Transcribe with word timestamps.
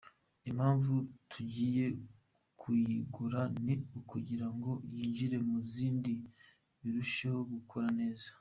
Impamvu 0.49 0.91
tugiye 1.31 1.85
kuyigura 2.61 3.41
ni 3.65 3.73
ukugira 3.99 4.47
ngo 4.55 4.71
yinjire 4.95 5.37
mu 5.49 5.57
zindi 5.71 6.13
birusheho 6.81 7.39
gukora 7.53 7.87
neza. 7.99 8.29